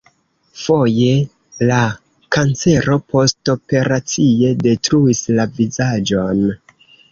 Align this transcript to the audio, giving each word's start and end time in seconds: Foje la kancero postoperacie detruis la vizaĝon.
Foje 0.59 1.11
la 1.71 1.81
kancero 2.37 2.97
postoperacie 3.13 4.51
detruis 4.65 5.25
la 5.39 5.49
vizaĝon. 5.61 6.45